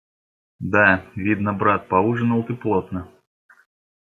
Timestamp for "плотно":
2.55-3.07